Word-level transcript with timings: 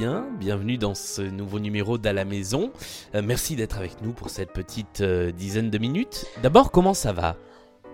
Bienvenue 0.00 0.78
dans 0.78 0.94
ce 0.94 1.20
nouveau 1.20 1.58
numéro 1.58 1.98
d'À 1.98 2.14
la 2.14 2.24
maison. 2.24 2.72
Euh, 3.14 3.20
merci 3.22 3.54
d'être 3.54 3.76
avec 3.76 4.00
nous 4.00 4.14
pour 4.14 4.30
cette 4.30 4.50
petite 4.50 5.02
euh, 5.02 5.30
dizaine 5.30 5.68
de 5.68 5.76
minutes. 5.76 6.24
D'abord, 6.42 6.70
comment 6.70 6.94
ça 6.94 7.12
va? 7.12 7.36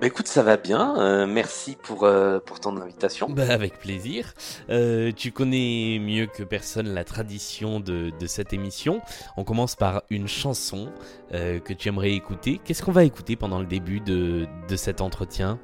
Bah 0.01 0.07
écoute, 0.07 0.29
ça 0.29 0.45
va 0.45 0.57
bien. 0.57 1.01
Euh, 1.01 1.27
merci 1.27 1.77
pour, 1.83 2.05
euh, 2.05 2.39
pour 2.39 2.61
ton 2.61 2.77
invitation. 2.81 3.29
Bah 3.29 3.51
avec 3.51 3.81
plaisir. 3.81 4.35
Euh, 4.71 5.11
tu 5.11 5.33
connais 5.33 5.99
mieux 6.01 6.27
que 6.27 6.45
personne 6.45 6.95
la 6.95 7.03
tradition 7.03 7.81
de, 7.81 8.13
de 8.17 8.27
cette 8.29 8.53
émission. 8.53 9.01
On 9.37 9.43
commence 9.43 9.75
par 9.75 10.05
une 10.09 10.29
chanson 10.29 10.93
que 11.33 11.73
tu 11.73 11.89
aimerais 11.89 12.13
écouter. 12.13 12.61
Qu'est-ce 12.65 12.85
qu'on 12.85 12.93
va 12.93 13.03
écouter 13.03 13.35
pendant 13.35 13.59
le 13.59 13.67
début 13.67 13.99
de, 13.99 14.47
de 14.69 14.77
cet 14.77 15.01
entretien? 15.01 15.59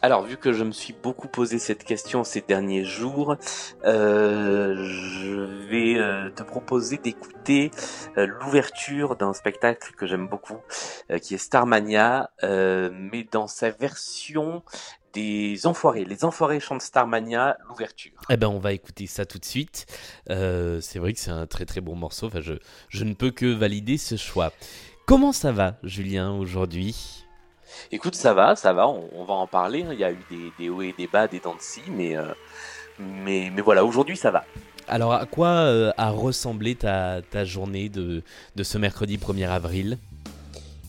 Alors, 0.00 0.22
vu 0.22 0.36
que 0.36 0.52
je 0.52 0.62
me 0.62 0.70
suis 0.70 0.92
beaucoup 0.92 1.26
posé 1.26 1.58
cette 1.58 1.82
question 1.82 2.22
ces 2.22 2.40
derniers 2.40 2.84
jours, 2.84 3.36
euh, 3.84 4.76
je 4.76 5.66
vais 5.68 5.98
euh, 5.98 6.30
te 6.30 6.44
proposer 6.44 6.98
d'écouter 6.98 7.72
euh, 8.16 8.26
l'ouverture 8.26 9.16
d'un 9.16 9.32
spectacle 9.32 9.92
que 9.96 10.06
j'aime 10.06 10.28
beaucoup, 10.28 10.58
euh, 11.10 11.18
qui 11.18 11.34
est 11.34 11.38
Starmania, 11.38 12.30
mais 12.42 13.26
dans 13.32 13.48
sa 13.48 13.70
version 13.70 14.62
des 15.14 15.66
Enfoirés. 15.66 16.04
Les 16.04 16.24
Enfoirés 16.24 16.60
chantent 16.60 16.82
Starmania, 16.82 17.56
l'ouverture. 17.68 18.12
Eh 18.30 18.36
ben, 18.36 18.46
on 18.48 18.60
va 18.60 18.72
écouter 18.72 19.08
ça 19.08 19.26
tout 19.26 19.38
de 19.38 19.44
suite. 19.44 19.86
C'est 20.28 20.98
vrai 20.98 21.12
que 21.12 21.18
c'est 21.18 21.32
un 21.32 21.46
très 21.46 21.64
très 21.64 21.80
bon 21.80 21.96
morceau. 21.96 22.26
Enfin, 22.26 22.40
je, 22.40 22.54
je 22.88 23.02
ne 23.02 23.14
peux 23.14 23.32
que 23.32 23.46
valider 23.46 23.98
ce 23.98 24.16
choix. 24.16 24.52
Comment 25.06 25.32
ça 25.32 25.50
va, 25.50 25.78
Julien, 25.82 26.30
aujourd'hui? 26.30 27.24
Écoute, 27.92 28.14
ça 28.14 28.34
va, 28.34 28.56
ça 28.56 28.72
va, 28.72 28.88
on, 28.88 29.08
on 29.14 29.24
va 29.24 29.34
en 29.34 29.46
parler. 29.46 29.82
hein. 29.84 29.90
Il 29.92 29.98
y 29.98 30.04
a 30.04 30.12
eu 30.12 30.24
des, 30.30 30.52
des 30.58 30.68
hauts 30.68 30.82
et 30.82 30.94
des 30.96 31.06
bas, 31.06 31.28
des 31.28 31.40
dents 31.40 31.54
de 31.54 31.60
scie, 31.60 31.82
mais, 31.90 32.16
euh, 32.16 32.24
mais, 32.98 33.50
mais 33.54 33.62
voilà, 33.62 33.84
aujourd'hui 33.84 34.16
ça 34.16 34.30
va. 34.30 34.44
Alors, 34.86 35.12
à 35.12 35.26
quoi 35.26 35.48
euh, 35.48 35.92
a 35.98 36.10
ressemblé 36.10 36.74
ta, 36.74 37.20
ta 37.30 37.44
journée 37.44 37.88
de, 37.88 38.22
de 38.56 38.62
ce 38.62 38.78
mercredi 38.78 39.18
1er 39.18 39.48
avril? 39.48 39.98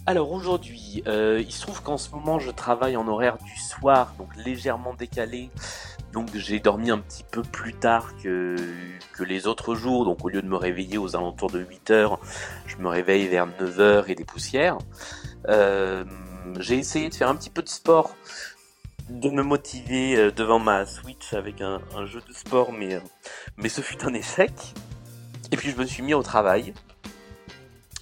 Alors 0.05 0.31
aujourd'hui, 0.31 1.03
euh, 1.07 1.43
il 1.45 1.51
se 1.51 1.61
trouve 1.61 1.83
qu'en 1.83 1.97
ce 1.97 2.09
moment 2.09 2.39
je 2.39 2.49
travaille 2.49 2.97
en 2.97 3.07
horaire 3.07 3.37
du 3.37 3.59
soir, 3.59 4.15
donc 4.17 4.29
légèrement 4.43 4.95
décalé. 4.95 5.49
Donc 6.13 6.29
j'ai 6.33 6.59
dormi 6.59 6.89
un 6.89 6.97
petit 6.97 7.23
peu 7.29 7.43
plus 7.43 7.75
tard 7.75 8.13
que, 8.23 8.55
que 9.13 9.23
les 9.23 9.45
autres 9.45 9.75
jours. 9.75 10.05
Donc 10.05 10.25
au 10.25 10.29
lieu 10.29 10.41
de 10.41 10.47
me 10.47 10.55
réveiller 10.55 10.97
aux 10.97 11.15
alentours 11.15 11.51
de 11.51 11.59
8 11.59 11.91
heures, 11.91 12.19
je 12.65 12.77
me 12.77 12.87
réveille 12.87 13.27
vers 13.27 13.45
9 13.45 13.79
heures 13.79 14.09
et 14.09 14.15
des 14.15 14.25
poussières. 14.25 14.79
Euh, 15.47 16.03
j'ai 16.59 16.77
essayé 16.77 17.09
de 17.09 17.15
faire 17.15 17.29
un 17.29 17.35
petit 17.35 17.49
peu 17.49 17.61
de 17.61 17.69
sport, 17.69 18.15
de 19.09 19.29
me 19.29 19.43
motiver 19.43 20.15
euh, 20.15 20.31
devant 20.31 20.59
ma 20.59 20.85
Switch 20.85 21.33
avec 21.33 21.61
un, 21.61 21.81
jeu 22.05 22.21
de 22.27 22.33
sport, 22.33 22.71
mais, 22.71 22.95
euh, 22.95 22.99
mais 23.57 23.69
ce 23.69 23.81
fut 23.81 24.03
un 24.05 24.13
échec. 24.13 24.51
Et 25.51 25.57
puis 25.57 25.71
je 25.71 25.77
me 25.77 25.85
suis 25.85 26.03
mis 26.03 26.13
au 26.13 26.23
travail. 26.23 26.73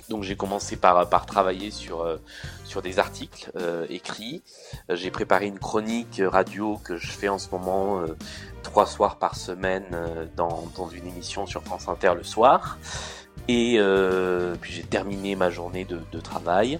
Donc 0.10 0.24
j'ai 0.24 0.38
commencé 0.38 0.78
par, 0.78 1.10
par 1.10 1.26
travailler 1.26 1.70
sur, 1.70 2.02
euh, 2.02 2.18
sur 2.64 2.82
des 2.82 2.98
articles 3.00 3.52
écrits. 3.90 4.42
J'ai 4.90 5.12
préparé 5.12 5.48
une 5.48 5.60
chronique 5.60 6.22
radio 6.26 6.78
que 6.84 6.96
je 6.96 7.12
fais 7.12 7.28
en 7.28 7.38
ce 7.38 7.50
moment 7.50 8.04
trois 8.64 8.86
soirs 8.86 9.18
par 9.18 9.36
semaine 9.36 9.86
dans, 10.38 10.66
dans 10.78 10.90
une 10.90 11.08
émission 11.08 11.46
sur 11.46 11.62
France 11.64 11.90
Inter 11.90 12.14
le 12.16 12.24
soir. 12.24 12.78
Et 13.50 13.80
puis 14.62 14.74
j'ai 14.74 14.84
terminé 14.84 15.36
ma 15.36 15.50
journée 15.50 15.86
de 15.86 16.20
travail. 16.22 16.80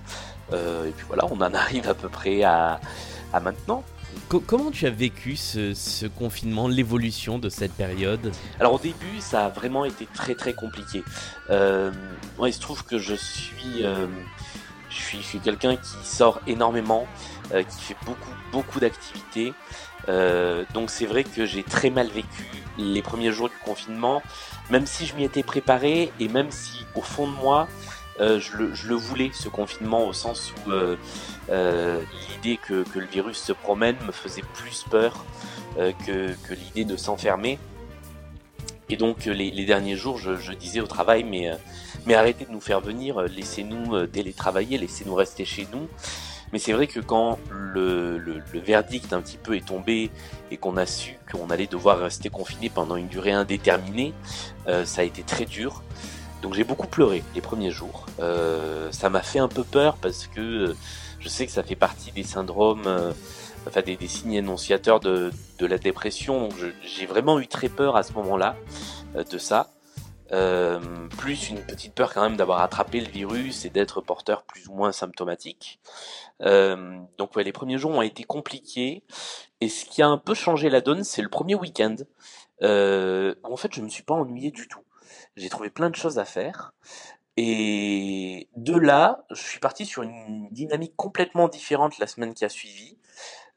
Euh, 0.54 0.86
et 0.88 0.92
puis 0.92 1.06
voilà, 1.08 1.26
on 1.26 1.38
en 1.42 1.54
arrive 1.54 1.88
à 1.90 1.94
peu 1.94 2.10
près 2.10 2.44
à, 2.44 2.80
à 3.34 3.40
maintenant. 3.40 3.84
Co- 4.30 4.40
comment 4.40 4.72
tu 4.72 4.86
as 4.88 4.90
vécu 4.92 5.36
ce, 5.36 5.74
ce 5.74 6.06
confinement, 6.06 6.68
l'évolution 6.68 7.38
de 7.40 7.50
cette 7.50 7.74
période? 7.74 8.32
Alors 8.60 8.74
au 8.74 8.80
début, 8.80 9.20
ça 9.20 9.46
a 9.46 9.50
vraiment 9.50 9.86
été 9.86 10.08
très 10.14 10.36
très 10.36 10.54
compliqué. 10.54 11.04
Euh, 11.50 11.92
moi, 12.38 12.50
il 12.50 12.54
se 12.54 12.62
trouve 12.62 12.84
que 12.84 12.98
je 12.98 13.14
suis, 13.14 13.84
euh, 13.84 14.08
je 14.90 14.96
suis, 14.96 15.18
je 15.22 15.28
suis 15.28 15.40
quelqu'un 15.40 15.76
qui 15.76 15.98
sort 16.04 16.40
énormément, 16.48 17.06
euh, 17.54 17.64
qui 17.64 17.82
fait 17.82 17.98
beaucoup 18.06 18.32
beaucoup 18.52 18.80
d'activités. 18.80 19.54
Euh, 20.08 20.64
donc 20.74 20.90
c'est 20.90 21.06
vrai 21.06 21.26
que 21.26 21.46
j'ai 21.46 21.64
très 21.64 21.90
mal 21.90 22.08
vécu 22.08 22.46
les 22.78 23.02
premiers 23.02 23.32
jours 23.34 23.50
du 23.50 23.58
confinement, 23.66 24.24
même 24.70 24.86
si 24.86 25.06
je 25.06 25.14
m'y 25.16 25.26
étais 25.26 25.44
préparé 25.44 26.14
et 26.22 26.30
même 26.30 26.50
si 26.50 26.86
au 26.96 27.02
fond 27.02 27.28
de 27.28 27.36
moi, 27.36 27.68
euh, 28.20 28.40
je, 28.40 28.88
le, 28.88 28.96
voulais 28.96 29.30
ce 29.34 29.48
confinement 29.48 30.08
au 30.08 30.14
sens 30.14 30.52
où 30.66 30.72
euh, 30.72 30.96
euh, 31.50 32.02
l'idée 32.32 32.58
que, 32.58 32.84
le 32.96 33.06
virus 33.06 33.38
se 33.38 33.54
promène 33.54 33.96
me 34.06 34.12
faisait 34.12 34.44
plus 34.54 34.86
peur 34.90 35.26
que, 35.76 36.34
l'idée 36.54 36.86
de 36.86 36.98
s'enfermer. 36.98 37.60
Et 38.90 38.98
donc 38.98 39.26
les, 39.26 39.66
derniers 39.66 39.96
jours, 39.96 40.18
je, 40.18 40.54
disais 40.54 40.80
au 40.80 40.88
travail, 40.88 41.24
mais, 41.24 41.52
arrêtez 42.16 42.46
de 42.46 42.52
nous 42.52 42.62
faire 42.62 42.82
venir, 42.82 43.22
laissez-nous 43.22 44.08
télétravailler, 44.08 44.78
laissez-nous 44.78 45.14
rester 45.14 45.46
chez 45.46 45.68
nous. 45.72 45.88
Mais 46.54 46.60
c'est 46.60 46.72
vrai 46.72 46.88
que 46.88 47.02
quand 47.02 47.38
le, 47.52 48.42
verdict 48.56 49.14
un 49.14 49.22
petit 49.22 49.38
peu 49.38 49.56
est 49.56 49.68
tombé 49.68 50.10
et 50.50 50.58
qu'on 50.58 50.78
a 50.78 50.86
su 50.86 51.18
qu'on 51.32 51.50
allait 51.50 51.68
devoir 51.68 52.00
rester 52.00 52.30
confiné 52.30 52.70
pendant 52.70 52.96
une 52.96 53.10
durée 53.10 53.34
indéterminée, 53.34 54.14
ça 54.66 55.02
a 55.02 55.04
été 55.04 55.22
très 55.22 55.46
dur. 55.46 55.84
Donc 56.42 56.54
j'ai 56.54 56.64
beaucoup 56.64 56.88
pleuré 56.88 57.24
les 57.36 57.42
premiers 57.42 57.72
jours. 57.72 58.06
Euh, 58.20 58.92
ça 58.92 59.10
m'a 59.10 59.22
fait 59.22 59.40
un 59.40 59.48
peu 59.48 59.64
peur 59.64 59.98
parce 59.98 60.28
que 60.28 60.40
euh, 60.40 60.76
je 61.20 61.30
sais 61.30 61.46
que 61.46 61.52
ça 61.52 61.64
fait 61.64 61.76
partie 61.76 62.12
des 62.12 62.24
syndromes, 62.24 62.84
euh, 62.86 63.12
enfin 63.68 63.82
des, 63.82 63.96
des 63.98 64.08
signes 64.08 64.38
annonciateurs 64.38 65.00
de, 65.00 65.32
de 65.58 65.66
la 65.66 65.78
dépression. 65.78 66.48
Donc 66.48 66.54
j'ai 66.84 67.06
vraiment 67.08 67.40
eu 67.40 67.48
très 67.48 67.70
peur 67.70 67.96
à 67.96 68.04
ce 68.04 68.14
moment-là 68.14 68.56
euh, 69.16 69.24
de 69.24 69.38
ça. 69.38 69.72
Euh, 70.34 70.80
plus 71.18 71.50
une 71.50 71.62
petite 71.62 71.94
peur 71.94 72.14
quand 72.14 72.22
même 72.22 72.36
d'avoir 72.36 72.62
attrapé 72.62 73.00
le 73.00 73.10
virus 73.10 73.64
et 73.64 73.70
d'être 73.70 74.02
porteur 74.02 74.44
plus 74.44 74.68
ou 74.68 74.74
moins 74.74 74.92
symptomatique. 74.92 75.80
Euh, 76.42 77.00
donc 77.18 77.36
ouais, 77.36 77.46
les 77.46 77.54
premiers 77.54 77.78
jours 77.78 77.92
ont 77.92 78.02
été 78.02 78.26
compliqués. 78.26 79.04
Et 79.62 79.70
ce 79.70 79.86
qui 79.86 80.02
a 80.02 80.08
un 80.08 80.18
peu 80.18 80.34
changé 80.34 80.70
la 80.70 80.82
donne, 80.82 81.04
c'est 81.04 81.22
le 81.22 81.30
premier 81.30 81.56
week-end. 81.56 81.96
En 82.62 83.56
fait, 83.56 83.74
je 83.74 83.82
me 83.82 83.90
suis 83.90 84.04
pas 84.04 84.14
ennuyé 84.16 84.52
du 84.52 84.68
tout. 84.68 84.82
J'ai 85.38 85.50
trouvé 85.50 85.70
plein 85.70 85.90
de 85.90 85.96
choses 85.96 86.20
à 86.20 86.26
faire. 86.26 86.74
Et 87.38 88.50
de 88.56 88.76
là, 88.76 89.26
je 89.30 89.42
suis 89.42 89.60
parti 89.60 89.86
sur 89.86 90.02
une 90.02 90.50
dynamique 90.50 90.96
complètement 90.96 91.48
différente 91.48 92.00
la 92.00 92.08
semaine 92.08 92.34
qui 92.34 92.44
a 92.44 92.50
suivi. 92.50 92.98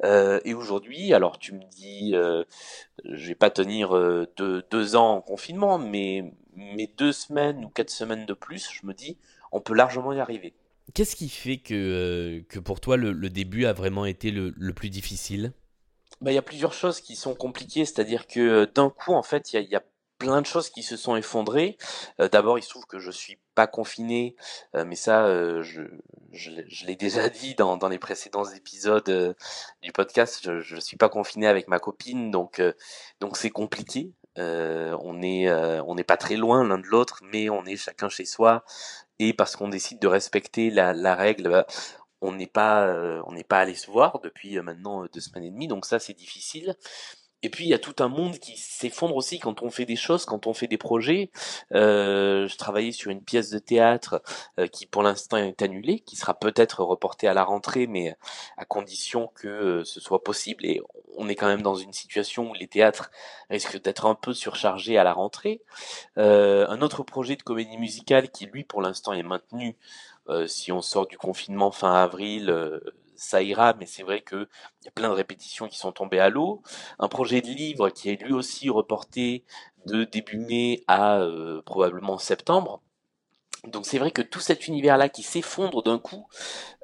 Euh, 0.04 0.40
et 0.44 0.52
aujourd'hui, 0.52 1.14
alors 1.14 1.38
tu 1.38 1.54
me 1.54 1.64
dis, 1.70 2.14
euh, 2.14 2.44
je 3.04 3.28
vais 3.28 3.34
pas 3.34 3.50
tenir 3.50 3.96
euh, 3.96 4.26
deux, 4.36 4.62
deux 4.70 4.96
ans 4.96 5.16
en 5.16 5.20
confinement, 5.22 5.78
mais, 5.78 6.34
mais 6.54 6.92
deux 6.98 7.12
semaines 7.12 7.64
ou 7.64 7.70
quatre 7.70 7.90
semaines 7.90 8.26
de 8.26 8.34
plus, 8.34 8.70
je 8.70 8.86
me 8.86 8.92
dis, 8.92 9.19
on 9.50 9.60
peut 9.60 9.74
largement 9.74 10.12
y 10.12 10.20
arriver. 10.20 10.54
Qu'est-ce 10.92 11.16
qui 11.16 11.28
fait 11.30 11.58
que, 11.58 11.74
euh, 11.74 12.42
que 12.48 12.58
pour 12.58 12.80
toi 12.80 12.98
le, 12.98 13.12
le 13.12 13.30
début 13.30 13.64
a 13.64 13.72
vraiment 13.72 14.04
été 14.04 14.30
le, 14.30 14.52
le 14.56 14.72
plus 14.74 14.90
difficile? 14.90 15.52
Bah, 16.20 16.32
il 16.32 16.34
y 16.34 16.38
a 16.38 16.42
plusieurs 16.42 16.74
choses 16.74 17.00
qui 17.00 17.16
sont 17.16 17.34
compliquées, 17.34 17.86
c'est-à-dire 17.86 18.26
que 18.26 18.66
d'un 18.66 18.90
coup, 18.90 19.12
en 19.14 19.22
fait, 19.22 19.52
il 19.52 19.56
y 19.56 19.58
a, 19.58 19.62
il 19.62 19.70
y 19.70 19.76
a 19.76 19.82
plein 20.20 20.41
de 20.42 20.47
choses 20.47 20.70
qui 20.70 20.84
se 20.84 20.97
sont 20.97 21.16
effondrées. 21.16 21.76
Euh, 22.20 22.28
D'abord, 22.28 22.58
il 22.58 22.62
se 22.62 22.69
trouve 22.69 22.86
que 22.86 23.00
je 23.00 23.10
suis 23.10 23.41
pas 23.56 23.66
confiné, 23.66 24.36
euh, 24.76 24.84
mais 24.84 24.94
ça, 24.94 25.25
euh, 25.26 25.62
je, 25.62 25.82
je, 26.32 26.50
l'ai- 26.86 26.94
déjà 26.97 27.28
dit 27.28 27.54
dans, 27.56 27.76
dans 27.76 27.88
les 27.88 27.98
précédents 27.98 28.44
épisodes 28.44 29.08
euh, 29.08 29.34
du 29.82 29.91
podcast. 29.92 30.41
Je, 30.44 30.60
je 30.60 30.76
suis 30.78 30.97
pas 30.97 31.08
confiné 31.08 31.48
avec 31.48 31.66
ma 31.66 31.81
copine, 31.81 32.31
donc 32.31 32.60
euh, 32.60 32.72
donc 33.20 33.36
c'est 33.36 33.50
compliqué. 33.50 34.12
Euh, 34.38 34.97
on 35.03 35.22
est 35.22 35.50
on 35.50 35.94
n'est 35.97 36.04
pas 36.04 36.16
très 36.16 36.37
loin 36.37 36.62
l'un 36.64 36.78
de 36.78 36.87
l'autre, 36.87 37.20
mais 37.32 37.50
on 37.50 37.64
est 37.64 37.76
chacun 37.76 38.08
chez 38.08 38.25
soi. 38.26 38.64
Et 39.19 39.32
parce 39.34 39.56
qu'on 39.56 39.69
décide 39.69 39.98
de 40.00 40.06
respecter 40.06 40.70
la, 40.70 40.92
la 40.94 41.14
règle, 41.14 41.50
bah, 41.50 41.66
on 42.20 42.32
n'est 42.32 42.47
pas 42.47 42.87
on 43.26 43.32
n'est 43.32 43.44
pas 43.44 43.58
allé 43.60 43.75
se 43.75 43.91
voir 43.91 44.20
depuis 44.20 44.60
maintenant 44.60 45.04
deux 45.12 45.20
semaines 45.20 45.44
et 45.44 45.50
demie, 45.50 45.69
donc 45.69 45.84
ça 45.87 45.99
c'est 45.99 46.14
difficile. 46.14 46.76
Et 47.42 47.48
puis 47.50 47.64
il 47.64 47.69
y 47.69 47.75
a 47.75 47.78
tout 47.78 47.94
un 48.00 48.08
monde 48.08 48.38
qui 48.38 48.56
s'effondre 48.56 49.16
aussi 49.16 49.38
quand 49.38 49.62
on 49.62 49.70
fait 49.70 49.87
des 49.87 49.96
choses, 49.96 50.25
quand 50.26 50.46
on 50.46 50.54
fait 50.54 50.66
des 50.66 50.78
projets. 50.78 51.31
Euh, 51.75 52.46
je 52.48 52.56
travaillais 52.56 52.92
sur 52.92 53.10
une 53.10 53.22
pièce 53.22 53.50
de 53.50 53.58
théâtre 53.58 54.22
euh, 54.58 54.66
qui 54.66 54.87
pour 54.87 55.02
l'instant 55.02 55.37
est 55.38 55.62
annulée, 55.62 56.00
qui 56.00 56.16
sera 56.16 56.34
peut-être 56.34 56.82
reportée 56.84 57.28
à 57.28 57.34
la 57.34 57.44
rentrée, 57.44 57.87
mais 57.87 58.14
à 58.56 58.64
condition 58.64 59.28
que 59.34 59.48
euh, 59.48 59.84
ce 59.84 60.00
soit 60.00 60.22
possible. 60.22 60.66
Et 60.66 60.81
on 61.16 61.28
est 61.28 61.34
quand 61.34 61.46
même 61.48 61.62
dans 61.62 61.75
une 61.75 61.92
situation 61.92 62.50
où 62.50 62.54
les 62.54 62.69
théâtres 62.69 63.10
risquent 63.48 63.81
d'être 63.82 64.06
un 64.06 64.14
peu 64.14 64.32
surchargés 64.34 64.98
à 64.98 65.04
la 65.04 65.12
rentrée. 65.12 65.62
Euh, 66.19 66.66
un 66.69 66.82
autre 66.82 67.02
projet 67.02 67.36
de 67.36 67.43
comédie 67.43 67.78
musicale 67.78 68.31
qui 68.31 68.46
lui 68.46 68.64
pour 68.64 68.82
l'instant 68.82 69.12
est 69.12 69.22
maintenu. 69.22 69.76
euh, 70.28 70.46
si 70.46 70.70
on 70.72 70.82
sort 70.82 71.06
du 71.06 71.19
confinement 71.19 71.70
fin 71.72 71.94
avril, 71.94 72.50
ça 73.20 73.43
ira, 73.43 73.75
mais 73.75 73.87
c'est 73.87 74.02
vrai 74.02 74.22
que 74.22 74.49
il 74.81 74.87
y 74.87 74.88
a 74.88 74.93
plein 74.93 75.11
de 75.11 75.14
répétitions 75.14 75.69
qui 75.69 75.78
sont 75.78 75.93
tombées 75.93 76.20
à 76.20 76.31
l'eau. 76.31 76.62
Un 76.99 77.08
projet 77.08 77.43
de 77.43 77.49
livre 77.49 77.90
qui 77.90 78.08
est 78.11 78.22
lui 78.22 78.32
aussi 78.32 78.70
reporté 78.70 79.44
de 79.87 80.05
début 80.05 80.38
mai 80.38 80.84
à 80.88 81.19
euh, 81.20 81.62
probablement 81.62 82.19
septembre. 82.19 82.82
Donc 83.64 83.87
c'est 83.87 83.99
vrai 83.99 84.11
que 84.11 84.22
tout 84.22 84.40
cet 84.40 84.69
univers-là 84.69 85.08
qui 85.11 85.22
s'effondre 85.22 85.82
d'un 85.82 85.99
coup, 85.99 86.26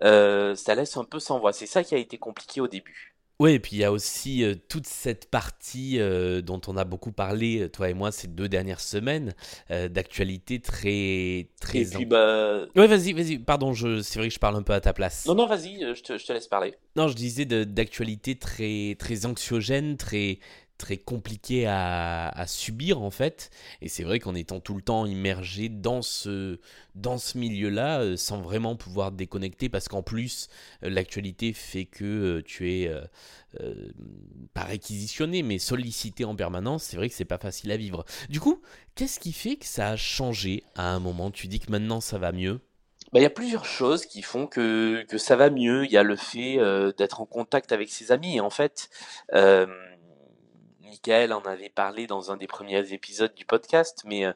euh, 0.05 0.55
ça 0.57 0.75
laisse 0.75 0.97
un 0.99 1.05
peu 1.05 1.21
sans 1.21 1.41
voix. 1.41 1.53
C'est 1.53 1.67
ça 1.67 1.85
qui 1.85 1.95
a 1.95 1.99
été 1.99 2.19
compliqué 2.19 2.61
au 2.61 2.69
début. 2.69 3.16
Oui, 3.39 3.53
et 3.53 3.59
puis 3.59 3.77
il 3.77 3.79
y 3.81 3.85
a 3.85 3.93
aussi 3.93 4.43
euh, 4.43 4.55
toute 4.69 4.87
cette 4.87 5.31
partie 5.31 6.01
euh, 6.01 6.41
dont 6.41 6.61
on 6.69 6.77
a 6.79 6.85
beaucoup 6.85 7.13
parlé, 7.13 7.61
euh, 7.61 7.69
toi 7.69 7.91
et 7.91 7.95
moi, 7.95 8.11
ces 8.11 8.29
deux 8.29 8.49
dernières 8.49 8.81
semaines, 8.81 9.35
d'actualité 9.69 10.61
très, 10.61 11.49
très. 11.61 11.81
Et 11.81 11.85
puis 11.85 12.07
bah. 12.07 12.65
Ouais, 12.75 12.87
vas-y, 12.87 13.13
vas-y. 13.13 13.39
Pardon, 13.39 13.75
je... 13.75 14.01
c'est 14.01 14.19
vrai 14.19 14.29
que 14.29 14.35
je 14.35 14.39
parle 14.39 14.57
un 14.57 14.63
peu 14.63 14.73
à 14.73 14.81
ta 14.81 14.93
place. 14.93 15.27
Non, 15.27 15.35
non, 15.35 15.47
vas-y, 15.47 15.81
je 15.81 16.03
te, 16.03 16.17
je 16.17 16.25
te 16.25 16.33
laisse 16.33 16.49
parler. 16.49 16.75
Non, 16.97 17.09
je 17.09 17.15
disais 17.15 17.45
d'actualité 17.45 18.37
très, 18.37 18.97
très 18.99 19.27
anxiogène, 19.27 19.97
très, 19.97 20.39
très 20.79 20.97
compliqué 20.97 21.67
à, 21.67 22.45
subir 22.47 23.03
en 23.03 23.11
fait. 23.11 23.51
Et 23.81 23.89
c'est 23.89 24.05
vrai 24.05 24.19
qu'en 24.21 24.35
étant 24.35 24.61
tout 24.61 24.75
le 24.75 24.83
temps 24.83 25.07
immergé 25.07 25.69
dans 25.69 26.03
ce, 26.03 26.59
dans 26.95 27.19
ce 27.19 27.39
milieu-là, 27.39 28.01
euh, 28.01 28.17
sans 28.17 28.41
vraiment 28.41 28.77
pouvoir 28.77 29.13
déconnecter, 29.13 29.69
parce 29.69 29.89
qu'en 29.89 30.03
plus, 30.03 30.49
euh, 30.83 30.91
l'actualité 30.91 31.53
fait 31.53 31.87
que 31.87 32.05
euh, 32.05 32.43
tu 32.45 32.71
es 32.71 32.91
pas 34.53 34.65
réquisitionné, 34.65 35.43
mais 35.43 35.59
sollicité 35.59 36.27
en 36.27 36.37
permanence, 36.37 36.85
c'est 36.85 36.97
vrai 36.97 37.09
que 37.09 37.15
c'est 37.15 37.25
pas 37.25 37.39
facile 37.39 37.73
à 37.73 37.79
vivre. 37.79 38.05
Du 38.29 38.39
coup, 38.39 38.61
qu'est-ce 38.95 39.19
qui 39.19 39.33
fait 39.33 39.57
que 39.57 39.65
ça 39.65 39.89
a 39.89 39.97
changé 39.97 40.63
à 40.75 40.93
un 40.93 41.01
moment? 41.01 41.31
Tu 41.31 41.47
dis 41.47 41.59
que 41.59 41.71
maintenant 41.71 42.03
ça 42.03 42.19
va 42.19 42.33
mieux? 42.33 42.61
Bah, 43.13 43.21
il 43.21 43.23
y 43.23 43.27
a 43.27 43.31
plusieurs 43.31 43.65
choses 43.65 44.05
qui 44.05 44.21
font 44.21 44.47
que, 44.47 45.05
que 45.05 45.17
ça 45.17 45.37
va 45.37 45.49
mieux. 45.49 45.87
Il 45.87 45.91
y 45.91 45.97
a 45.97 46.03
le 46.03 46.17
fait 46.17 46.59
d'être 46.99 47.23
en 47.23 47.27
contact 47.27 47.73
avec 47.73 47.89
ses 47.89 48.13
amis. 48.13 48.41
En 48.41 48.51
fait, 48.51 48.91
Michael 50.87 51.33
en 51.33 51.41
avait 51.41 51.69
parlé 51.69 52.07
dans 52.07 52.31
un 52.31 52.37
des 52.37 52.47
premiers 52.47 52.93
épisodes 52.93 53.35
du 53.35 53.45
podcast, 53.45 54.03
mais 54.07 54.25
euh, 54.25 54.33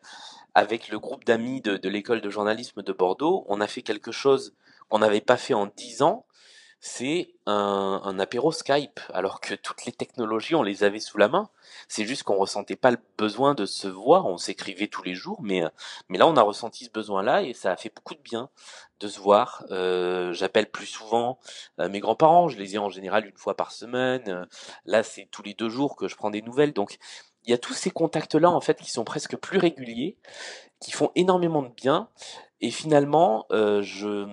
avec 0.55 0.88
le 0.88 0.99
groupe 0.99 1.25
d'amis 1.25 1.61
de, 1.61 1.76
de 1.76 1.88
l'école 1.88 2.20
de 2.20 2.29
journalisme 2.29 2.82
de 2.82 2.93
Bordeaux, 2.93 3.44
on 3.49 3.61
a 3.61 3.69
fait 3.69 3.82
quelque 3.82 4.11
chose 4.11 4.52
qu'on 4.88 4.99
n'avait 4.99 5.20
pas 5.20 5.37
fait 5.37 5.55
en 5.55 5.67
dix 5.67 6.02
ans, 6.02 6.26
c'est 6.81 7.35
un, 7.44 8.00
un, 8.05 8.19
apéro 8.19 8.53
Skype, 8.53 9.00
alors 9.12 9.41
que 9.41 9.55
toutes 9.55 9.85
les 9.85 9.93
technologies, 9.93 10.55
on 10.55 10.62
les 10.62 10.82
avait 10.82 10.99
sous 10.99 11.19
la 11.19 11.29
main. 11.29 11.50
C'est 11.88 12.06
juste 12.06 12.23
qu'on 12.23 12.37
ressentait 12.37 12.77
pas 12.77 12.91
le 12.91 12.99
besoin 13.19 13.55
de 13.55 13.67
se 13.67 13.87
voir, 13.87 14.27
on 14.27 14.38
s'écrivait 14.38 14.87
tous 14.87 15.03
les 15.03 15.15
jours, 15.15 15.41
mais, 15.43 15.62
mais 16.09 16.17
là, 16.17 16.27
on 16.27 16.37
a 16.37 16.43
ressenti 16.43 16.87
ce 16.87 16.91
besoin-là 16.91 17.43
et 17.43 17.53
ça 17.53 17.71
a 17.71 17.77
fait 17.77 17.93
beaucoup 17.94 18.15
de 18.15 18.23
bien 18.23 18.49
de 18.99 19.09
se 19.09 19.21
voir. 19.21 19.65
Euh, 19.71 20.32
J'appelle 20.32 20.71
plus 20.71 20.87
souvent 20.87 21.38
euh, 21.81 21.91
mes 21.91 22.00
grands-parents, 22.00 22.49
je 22.49 22.56
les 22.56 22.77
ai 22.77 22.79
en 22.79 22.88
général 22.88 23.26
une 23.26 23.37
fois 23.37 23.56
par 23.56 23.73
semaine. 23.73 24.47
là, 24.87 25.03
c'est 25.03 25.29
tous 25.31 25.43
les 25.43 25.55
deux 25.55 25.69
jours 25.69 25.97
que 25.97 26.09
je 26.09 26.17
prends 26.17 26.31
des 26.31 26.43
nouvelles, 26.43 26.73
donc 26.73 26.99
il 27.44 27.50
y 27.50 27.55
a 27.55 27.59
tous 27.59 27.75
ces 27.75 27.91
contacts-là, 27.91 28.50
en 28.50 28.61
fait, 28.61 28.81
qui 28.81 28.91
sont 28.91 29.05
presque 29.05 29.37
plus 29.37 29.59
réguliers, 29.59 30.17
qui 30.81 30.93
font 30.93 31.11
énormément 31.15 31.62
de 31.62 31.69
bien, 31.69 32.09
et 32.61 32.71
finalement, 32.71 33.47
euh, 33.50 33.83
je 33.83 34.26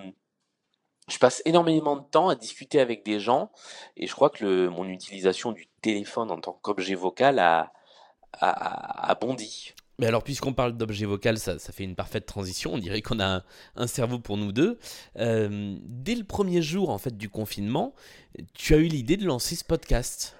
je 1.07 1.17
passe 1.19 1.41
énormément 1.45 1.95
de 1.95 2.03
temps 2.03 2.29
à 2.29 2.35
discuter 2.35 2.79
avec 2.79 3.05
des 3.05 3.19
gens 3.19 3.51
et 3.95 4.07
je 4.07 4.13
crois 4.13 4.29
que 4.29 4.67
mon 4.67 4.87
utilisation 4.89 5.51
du 5.51 5.67
téléphone 5.81 6.31
en 6.31 6.39
tant 6.39 6.53
qu'objet 6.61 6.95
vocal 6.95 7.39
a, 7.39 7.71
a, 8.39 9.15
bondi. 9.15 9.73
Mais 9.99 10.05
alors, 10.05 10.23
puisqu'on 10.23 10.53
parle 10.53 10.73
d'objet 10.73 11.05
vocal, 11.05 11.39
ça, 11.39 11.57
ça, 11.57 11.71
fait 11.71 11.83
une 11.83 11.95
parfaite 11.95 12.25
transition. 12.25 12.73
On 12.73 12.77
dirait 12.77 13.01
qu'on 13.01 13.19
a 13.19 13.43
un, 13.75 13.87
cerveau 13.87 14.19
pour 14.19 14.37
nous 14.37 14.51
deux. 14.51 14.77
Euh, 15.17 15.75
dès 15.81 16.13
le 16.13 16.23
premier 16.23 16.61
jour 16.61 16.89
en 16.89 16.97
fait 16.97 17.17
du 17.17 17.29
confinement, 17.29 17.95
tu 18.53 18.75
as 18.75 18.77
eu 18.77 18.87
l'idée 18.87 19.17
de 19.17 19.25
lancer 19.25 19.55
ce 19.55 19.63
podcast? 19.63 20.35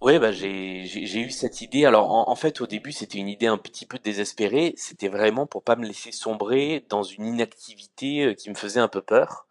Oui, 0.00 0.18
bah 0.18 0.32
j'ai 0.32 1.20
eu 1.20 1.30
cette 1.30 1.60
idée. 1.60 1.84
Alors 1.84 2.10
en, 2.10 2.30
en 2.30 2.34
fait, 2.34 2.62
au 2.62 2.66
début, 2.66 2.90
c'était 2.92 3.18
une 3.18 3.28
idée 3.28 3.46
un 3.46 3.58
petit 3.58 3.84
peu 3.84 3.98
désespérée. 3.98 4.72
C'était 4.76 5.08
vraiment 5.08 5.46
pour 5.46 5.62
pas 5.62 5.76
me 5.76 5.86
laisser 5.86 6.10
sombrer 6.10 6.86
dans 6.88 7.02
une 7.02 7.26
inactivité 7.26 8.24
euh, 8.24 8.34
qui 8.34 8.48
me 8.48 8.54
faisait 8.54 8.80
un 8.80 8.88
peu 8.88 9.02
peur. 9.02 9.46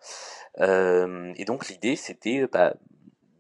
Euh, 0.60 1.32
et 1.38 1.46
donc 1.46 1.70
l'idée, 1.70 1.96
c'était 1.96 2.48
bah, 2.48 2.74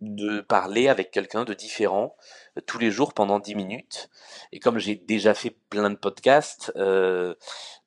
de 0.01 0.41
parler 0.41 0.87
avec 0.87 1.09
quelqu'un 1.09 1.45
de 1.45 1.53
différent 1.55 2.15
euh, 2.57 2.61
tous 2.61 2.77
les 2.77 2.91
jours 2.91 3.13
pendant 3.13 3.39
10 3.39 3.55
minutes. 3.55 4.09
Et 4.51 4.59
comme 4.59 4.77
j'ai 4.77 4.95
déjà 4.95 5.33
fait 5.33 5.55
plein 5.69 5.89
de 5.89 5.95
podcasts, 5.95 6.71
euh, 6.75 7.33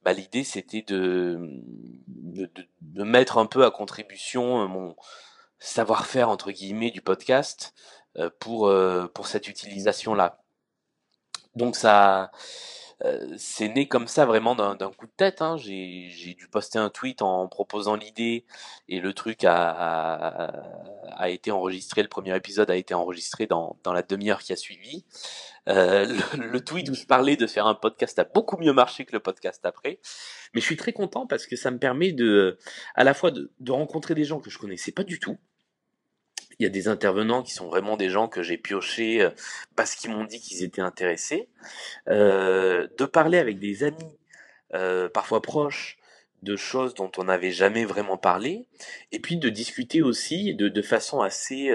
bah, 0.02 0.12
l'idée 0.12 0.44
c'était 0.44 0.82
de, 0.82 1.38
de, 2.08 2.50
de, 2.80 3.04
mettre 3.04 3.38
un 3.38 3.46
peu 3.46 3.64
à 3.64 3.70
contribution 3.70 4.66
mon 4.68 4.96
savoir-faire 5.60 6.28
entre 6.28 6.50
guillemets 6.50 6.90
du 6.90 7.00
podcast 7.00 7.72
euh, 7.76 8.01
pour, 8.40 8.68
euh, 8.68 9.06
pour 9.14 9.26
cette 9.26 9.48
utilisation-là. 9.48 10.38
Donc 11.54 11.76
ça, 11.76 12.30
euh, 13.04 13.34
c'est 13.36 13.68
né 13.68 13.88
comme 13.88 14.06
ça 14.06 14.26
vraiment 14.26 14.54
d'un 14.54 14.76
coup 14.92 15.06
de 15.06 15.12
tête. 15.16 15.42
Hein. 15.42 15.56
J'ai 15.56 16.34
dû 16.34 16.48
poster 16.48 16.78
un 16.78 16.90
tweet 16.90 17.22
en 17.22 17.48
proposant 17.48 17.96
l'idée 17.96 18.44
et 18.88 19.00
le 19.00 19.12
truc 19.12 19.44
a, 19.44 19.70
a, 19.70 21.22
a, 21.22 21.28
été 21.28 21.50
enregistré. 21.50 22.02
Le 22.02 22.08
premier 22.08 22.34
épisode 22.36 22.70
a 22.70 22.76
été 22.76 22.94
enregistré 22.94 23.46
dans, 23.46 23.78
dans 23.82 23.92
la 23.92 24.02
demi-heure 24.02 24.40
qui 24.40 24.52
a 24.52 24.56
suivi. 24.56 25.04
Euh, 25.68 26.06
le, 26.36 26.46
le, 26.46 26.60
tweet 26.64 26.88
où 26.90 26.94
je 26.94 27.04
parlais 27.06 27.36
de 27.36 27.46
faire 27.46 27.66
un 27.66 27.74
podcast 27.74 28.18
a 28.18 28.24
beaucoup 28.24 28.56
mieux 28.56 28.72
marché 28.72 29.04
que 29.04 29.12
le 29.12 29.20
podcast 29.20 29.64
après. 29.64 30.00
Mais 30.54 30.60
je 30.60 30.66
suis 30.66 30.76
très 30.76 30.92
content 30.92 31.26
parce 31.26 31.46
que 31.46 31.56
ça 31.56 31.70
me 31.70 31.78
permet 31.78 32.12
de, 32.12 32.58
à 32.94 33.04
la 33.04 33.14
fois 33.14 33.30
de, 33.30 33.52
de 33.60 33.72
rencontrer 33.72 34.14
des 34.14 34.24
gens 34.24 34.40
que 34.40 34.50
je 34.50 34.58
connaissais 34.58 34.92
pas 34.92 35.04
du 35.04 35.18
tout 35.18 35.38
il 36.62 36.66
y 36.66 36.68
a 36.68 36.70
des 36.70 36.86
intervenants 36.86 37.42
qui 37.42 37.52
sont 37.52 37.66
vraiment 37.66 37.96
des 37.96 38.08
gens 38.08 38.28
que 38.28 38.44
j'ai 38.44 38.56
piochés 38.56 39.20
euh, 39.20 39.30
parce 39.74 39.96
qu'ils 39.96 40.12
m'ont 40.12 40.22
dit 40.22 40.40
qu'ils 40.40 40.62
étaient 40.62 40.80
intéressés. 40.80 41.48
Euh, 42.08 42.86
de 42.98 43.04
parler 43.04 43.38
avec 43.38 43.58
des 43.58 43.82
amis, 43.82 44.16
euh, 44.74 45.08
parfois 45.08 45.42
proches, 45.42 45.98
de 46.42 46.54
choses 46.54 46.94
dont 46.94 47.10
on 47.18 47.24
n'avait 47.24 47.50
jamais 47.50 47.84
vraiment 47.84 48.16
parlé, 48.16 48.66
et 49.10 49.18
puis 49.18 49.38
de 49.38 49.48
discuter 49.48 50.02
aussi 50.02 50.54
de, 50.54 50.68
de 50.68 50.82
façon 50.82 51.20
assez 51.20 51.70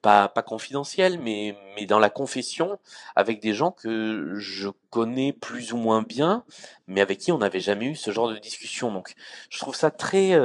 pas, 0.00 0.28
pas 0.28 0.42
confidentielle, 0.42 1.18
mais, 1.20 1.56
mais 1.74 1.86
dans 1.86 1.98
la 1.98 2.10
confession, 2.10 2.78
avec 3.16 3.40
des 3.40 3.54
gens 3.54 3.72
que 3.72 4.34
je 4.36 4.68
connais 4.90 5.32
plus 5.32 5.72
ou 5.72 5.76
moins 5.76 6.02
bien, 6.02 6.44
mais 6.86 7.00
avec 7.00 7.18
qui 7.18 7.32
on 7.32 7.38
n'avait 7.38 7.58
jamais 7.58 7.86
eu 7.86 7.94
ce 7.96 8.12
genre 8.12 8.28
de 8.28 8.38
discussion. 8.38 8.92
Donc, 8.92 9.14
je 9.50 9.58
trouve 9.58 9.74
ça 9.74 9.90
très 9.90 10.36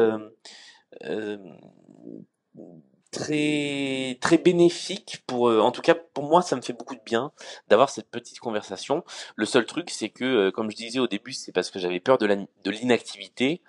très 3.13 4.17
très 4.19 4.37
bénéfique 4.37 5.23
pour 5.27 5.47
euh, 5.47 5.61
en 5.61 5.71
tout 5.71 5.81
cas 5.81 5.95
pour 5.95 6.25
moi 6.25 6.41
ça 6.41 6.55
me 6.55 6.61
fait 6.61 6.73
beaucoup 6.73 6.95
de 6.95 7.01
bien 7.05 7.31
d'avoir 7.69 7.89
cette 7.89 8.09
petite 8.09 8.39
conversation. 8.39 9.03
Le 9.35 9.45
seul 9.45 9.65
truc 9.65 9.89
c'est 9.89 10.09
que 10.09 10.25
euh, 10.25 10.51
comme 10.51 10.69
je 10.71 10.75
disais 10.75 10.99
au 10.99 11.07
début 11.07 11.31
c'est 11.31 11.53
parce 11.53 11.71
que 11.71 11.79
j'avais 11.79 11.99
peur 11.99 12.17
de 12.17 12.27
de 12.27 12.71
l'inactivité 12.71 13.61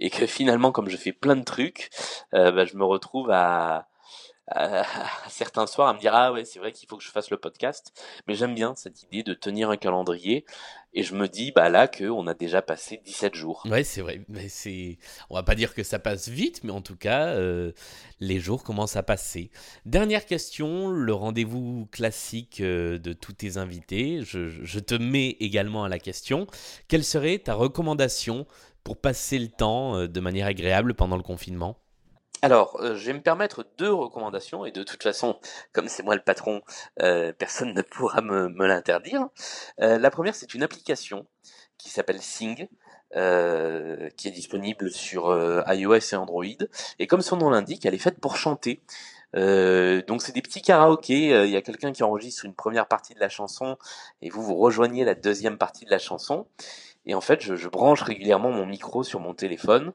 et 0.00 0.10
que 0.10 0.26
finalement 0.26 0.72
comme 0.72 0.88
je 0.88 0.96
fais 0.96 1.12
plein 1.12 1.36
de 1.36 1.44
trucs 1.44 1.90
euh, 2.34 2.52
bah, 2.52 2.64
je 2.64 2.76
me 2.76 2.84
retrouve 2.84 3.30
à 3.30 3.88
à, 4.48 4.84
certains 5.28 5.66
soirs 5.66 5.88
à 5.88 5.94
me 5.94 5.98
dire 5.98 6.14
ah 6.14 6.32
ouais 6.32 6.44
c'est 6.44 6.58
vrai 6.58 6.72
qu'il 6.72 6.88
faut 6.88 6.96
que 6.96 7.04
je 7.04 7.10
fasse 7.10 7.30
le 7.30 7.36
podcast 7.36 7.92
mais 8.26 8.34
j'aime 8.34 8.54
bien 8.54 8.74
cette 8.76 9.02
idée 9.02 9.22
de 9.22 9.34
tenir 9.34 9.70
un 9.70 9.76
calendrier 9.76 10.44
et 10.94 11.02
je 11.02 11.14
me 11.14 11.28
dis 11.28 11.52
bah 11.52 11.68
là 11.68 11.88
que 11.88 12.04
on 12.04 12.26
a 12.26 12.34
déjà 12.34 12.60
passé 12.60 13.00
17 13.04 13.34
jours. 13.34 13.62
Ouais 13.70 13.84
c'est 13.84 14.02
vrai 14.02 14.22
mais 14.28 14.48
c'est 14.48 14.98
on 15.30 15.34
va 15.36 15.42
pas 15.42 15.54
dire 15.54 15.74
que 15.74 15.82
ça 15.82 15.98
passe 15.98 16.28
vite 16.28 16.64
mais 16.64 16.72
en 16.72 16.82
tout 16.82 16.96
cas 16.96 17.28
euh, 17.28 17.72
les 18.20 18.40
jours 18.40 18.62
commencent 18.62 18.96
à 18.96 19.02
passer. 19.02 19.50
Dernière 19.86 20.26
question 20.26 20.88
le 20.88 21.14
rendez-vous 21.14 21.88
classique 21.90 22.60
euh, 22.60 22.98
de 22.98 23.12
tous 23.12 23.32
tes 23.32 23.56
invités. 23.56 24.20
Je, 24.22 24.48
je 24.48 24.78
te 24.80 24.94
mets 24.94 25.36
également 25.40 25.84
à 25.84 25.88
la 25.88 25.98
question. 25.98 26.46
Quelle 26.88 27.04
serait 27.04 27.38
ta 27.38 27.54
recommandation 27.54 28.46
pour 28.84 29.00
passer 29.00 29.38
le 29.38 29.48
temps 29.48 29.96
euh, 29.96 30.08
de 30.08 30.20
manière 30.20 30.46
agréable 30.46 30.94
pendant 30.94 31.16
le 31.16 31.22
confinement? 31.22 31.81
Alors, 32.42 32.76
euh, 32.80 32.96
je 32.96 33.06
vais 33.06 33.12
me 33.12 33.22
permettre 33.22 33.64
deux 33.78 33.92
recommandations, 33.92 34.66
et 34.66 34.72
de 34.72 34.82
toute 34.82 35.02
façon, 35.02 35.38
comme 35.72 35.86
c'est 35.86 36.02
moi 36.02 36.16
le 36.16 36.22
patron, 36.22 36.60
euh, 37.00 37.32
personne 37.32 37.72
ne 37.72 37.82
pourra 37.82 38.20
me, 38.20 38.48
l'interdire. 38.66 39.28
Euh, 39.80 39.96
la 39.98 40.10
première, 40.10 40.34
c'est 40.34 40.52
une 40.52 40.64
application 40.64 41.26
qui 41.78 41.88
s'appelle 41.88 42.20
Sing, 42.20 42.68
euh, 43.14 44.08
qui 44.16 44.26
est 44.26 44.32
disponible 44.32 44.90
sur 44.90 45.32
iOS 45.68 45.94
et 46.12 46.16
Android. 46.16 46.44
Et 46.98 47.06
comme 47.06 47.22
son 47.22 47.36
nom 47.36 47.50
l'indique, 47.50 47.86
elle 47.86 47.94
est 47.94 47.98
faite 47.98 48.18
pour 48.20 48.36
chanter. 48.36 48.82
donc 49.34 50.22
c'est 50.22 50.32
des 50.32 50.42
petits 50.42 50.62
karaokés, 50.62 51.44
il 51.44 51.50
y 51.50 51.56
a 51.56 51.62
quelqu'un 51.62 51.92
qui 51.92 52.02
enregistre 52.02 52.44
une 52.44 52.54
première 52.54 52.88
partie 52.88 53.14
de 53.14 53.20
la 53.20 53.28
chanson, 53.28 53.76
et 54.20 54.30
vous, 54.30 54.42
vous 54.42 54.56
rejoignez 54.56 55.04
la 55.04 55.14
deuxième 55.14 55.58
partie 55.58 55.84
de 55.84 55.90
la 55.90 55.98
chanson. 55.98 56.46
Et 57.04 57.14
en 57.14 57.20
fait, 57.20 57.40
je, 57.40 57.56
je, 57.56 57.68
branche 57.68 58.02
régulièrement 58.02 58.50
mon 58.50 58.64
micro 58.66 59.02
sur 59.02 59.18
mon 59.18 59.34
téléphone 59.34 59.92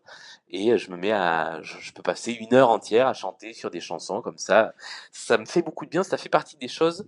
et 0.49 0.77
je 0.77 0.91
me 0.91 0.97
mets 0.97 1.11
à, 1.11 1.61
je, 1.61 1.91
peux 1.93 2.01
passer 2.03 2.33
une 2.33 2.53
heure 2.53 2.69
entière 2.69 3.07
à 3.07 3.13
chanter 3.13 3.53
sur 3.53 3.71
des 3.71 3.79
chansons 3.79 4.21
comme 4.21 4.37
ça. 4.37 4.73
Ça 5.11 5.37
me 5.37 5.45
fait 5.45 5.61
beaucoup 5.61 5.85
de 5.85 5.89
bien. 5.89 6.03
Ça 6.03 6.17
fait 6.17 6.29
partie 6.29 6.57
des 6.57 6.67
choses 6.67 7.07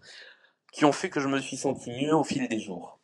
qui 0.71 0.85
ont 0.85 0.91
fait 0.91 1.09
que 1.09 1.19
je 1.19 1.27
me 1.27 1.39
suis 1.39 1.57
senti 1.57 1.91
mieux 1.91 2.15
au 2.15 2.23
fil 2.23 2.47
des 2.47 2.59
jours. 2.59 2.99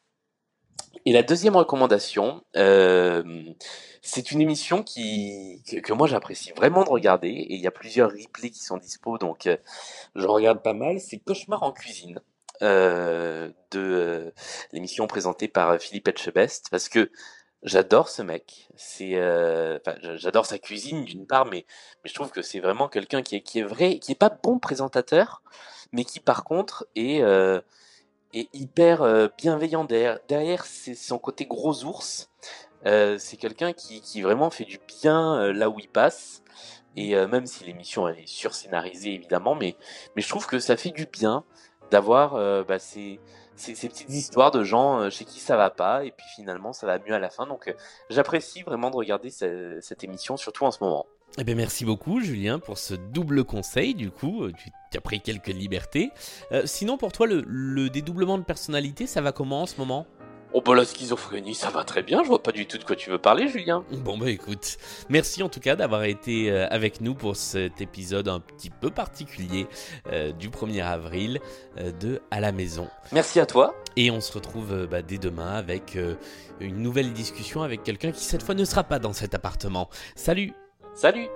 Et 1.06 1.14
la 1.14 1.24
deuxième 1.24 1.56
recommandation, 1.56 2.44
euh, 2.56 3.44
c'est 4.02 4.32
une 4.32 4.42
émission 4.42 4.82
qui 4.82 5.62
que, 5.70 5.78
que 5.78 5.94
moi 5.94 6.08
j'apprécie 6.08 6.52
vraiment 6.54 6.84
de 6.84 6.90
regarder 6.90 7.30
et 7.30 7.54
il 7.56 7.62
y 7.62 7.68
a 7.68 7.72
plusieurs 7.72 8.10
replays 8.10 8.50
qui 8.50 8.64
sont 8.64 8.78
dispo 8.78 9.18
donc 9.18 9.46
euh, 9.46 9.58
je 10.16 10.26
regarde 10.26 10.64
pas 10.64 10.74
mal. 10.74 11.00
C'est 11.00 11.20
Cauchemar 11.20 11.64
en 11.64 11.72
cuisine 11.72 12.22
euh, 12.62 13.50
de 13.72 13.80
euh, 13.80 14.32
l'émission 14.72 15.08
présentée 15.08 15.48
par 15.48 15.80
Philippe 15.80 16.08
Etchebest 16.08 16.68
parce 16.72 16.90
que 16.90 17.12
J'adore 17.66 18.10
ce 18.10 18.22
mec. 18.22 18.70
C'est, 18.76 19.16
euh, 19.16 19.80
j'adore 20.18 20.46
sa 20.46 20.60
cuisine 20.60 21.04
d'une 21.04 21.26
part, 21.26 21.46
mais, 21.46 21.66
mais 22.04 22.10
je 22.10 22.14
trouve 22.14 22.30
que 22.30 22.44
c'est 22.44 22.60
vraiment 22.60 22.88
quelqu'un 22.88 23.24
qui 23.24 23.38
est, 23.38 23.42
qui 23.42 23.58
est 23.58 23.64
vrai, 23.64 23.98
qui 23.98 24.12
est 24.12 24.20
pas 24.20 24.30
bon 24.30 24.60
présentateur, 24.60 25.42
mais 25.92 26.04
qui 26.04 26.20
par 26.20 26.44
contre 26.44 26.86
est, 26.96 27.24
euh, 27.24 27.60
est 28.36 28.50
hyper 28.54 29.02
euh, 29.02 29.30
bienveillant 29.36 29.84
derrière. 29.84 30.64
C'est 30.66 30.94
son 30.94 31.18
côté 31.18 31.48
gros 31.48 31.84
ours. 31.86 32.30
Euh, 32.86 33.18
c'est 33.18 33.38
quelqu'un 33.38 33.74
qui, 33.74 34.00
qui 34.02 34.22
vraiment 34.22 34.52
fait 34.52 34.66
du 34.66 34.80
bien 34.88 35.36
euh, 35.40 35.52
là 35.52 35.68
où 35.72 35.80
il 35.80 35.90
passe. 35.90 36.44
Et 36.96 37.16
euh, 37.16 37.28
même 37.28 37.48
si 37.48 37.64
l'émission 37.64 38.08
elle 38.08 38.20
est 38.20 38.28
surscénarisée 38.28 39.14
évidemment, 39.14 39.56
mais, 39.56 39.76
mais 40.16 40.22
je 40.22 40.30
trouve 40.30 40.46
que 40.46 40.60
ça 40.60 40.78
fait 40.78 40.92
du 40.92 41.08
bien 41.08 41.44
d'avoir 41.92 42.36
euh, 42.36 42.64
bah, 42.64 42.80
ces, 42.80 43.20
petites 43.58 44.10
histoires 44.10 44.52
de 44.52 44.64
gens 44.64 45.00
euh, 45.00 45.10
chez 45.10 45.26
qui 45.26 45.40
ça 45.40 45.56
va 45.58 45.70
pas 45.70 46.04
et 46.06 46.12
puis 46.12 46.26
finalement 46.36 46.74
ça 46.74 46.86
va 46.88 47.00
mieux 47.00 47.14
à 47.14 47.20
la 47.20 47.30
fin. 47.30 47.48
Donc 47.48 47.68
euh, 47.68 47.74
j'apprécie 48.10 48.64
vraiment 48.64 48.90
de 48.92 48.96
regarder 48.96 49.30
ce- 49.30 49.80
cette 49.82 50.04
émission, 50.04 50.38
surtout 50.38 50.66
en 50.66 50.72
ce 50.72 50.84
moment. 50.84 51.06
Eh 51.38 51.44
bien, 51.44 51.56
merci 51.56 51.84
beaucoup, 51.84 52.22
Julien, 52.22 52.60
pour 52.60 52.78
ce 52.78 52.94
double 52.94 53.44
conseil. 53.44 53.94
Du 53.94 54.10
coup, 54.10 54.48
tu 54.92 54.98
as 54.98 55.02
pris 55.02 55.20
quelques 55.20 55.48
libertés. 55.48 56.12
Sinon, 56.64 56.98
pour 56.98 57.12
toi, 57.12 57.28
le 57.28 57.90
dédoublement 57.90 58.38
de 58.38 58.44
personnalité, 58.44 59.06
ça 59.06 59.20
va 59.20 59.34
comment 59.34 59.64
en 59.64 59.66
ce 59.66 59.78
moment? 59.78 60.06
Oh 60.58 60.62
bah 60.62 60.74
la 60.74 60.86
schizophrénie 60.86 61.54
ça 61.54 61.70
va 61.70 61.84
très 61.84 62.02
bien, 62.02 62.24
je 62.24 62.30
vois 62.30 62.42
pas 62.42 62.54
du 62.54 62.66
tout 62.66 62.78
de 62.78 62.86
quoi 62.86 62.96
tu 62.96 63.10
veux 63.10 63.18
parler 63.18 63.50
Julien. 63.50 63.84
Bon, 63.92 64.18
bah 64.18 64.30
écoute, 64.30 64.78
merci 65.10 65.44
en 65.44 65.50
tout 65.50 65.60
cas 65.60 65.76
d'avoir 65.76 66.06
été 66.06 66.50
euh, 66.50 66.66
avec 66.70 67.02
nous 67.02 67.14
pour 67.14 67.36
cet 67.36 67.82
épisode 67.82 68.30
un 68.30 68.40
petit 68.40 68.70
peu 68.70 68.90
particulier 68.90 69.68
euh, 70.14 70.32
du 70.32 70.50
1er 70.50 70.82
avril 70.82 71.42
euh, 71.78 71.92
de 71.92 72.22
À 72.32 72.40
la 72.40 72.54
maison. 72.54 72.88
Merci 73.12 73.42
à 73.42 73.46
toi. 73.46 73.76
Et 73.98 74.12
on 74.12 74.22
se 74.22 74.32
retrouve 74.32 74.72
euh, 74.72 74.88
bah, 74.88 75.02
dès 75.02 75.18
demain 75.18 75.52
avec 75.52 75.98
une 76.62 76.78
nouvelle 76.78 77.12
discussion 77.12 77.62
avec 77.62 77.84
quelqu'un 77.84 78.14
qui 78.14 78.24
cette 78.24 78.42
fois 78.42 78.56
ne 78.56 78.64
sera 78.64 78.86
pas 78.86 79.00
dans 79.00 79.12
cet 79.12 79.36
appartement. 79.36 79.90
Salut 80.16 80.54
Salut 80.94 81.28